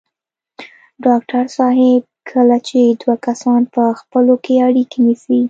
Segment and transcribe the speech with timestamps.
[1.05, 2.01] ډاکټر صاحب
[2.31, 5.39] کله چې دوه کسان په خپلو کې اړيکې نیسي.